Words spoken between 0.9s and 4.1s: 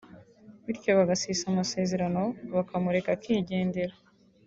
bagasesa amasezerano bakamureka akigendera